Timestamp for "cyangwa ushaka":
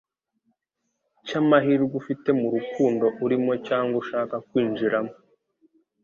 3.67-4.35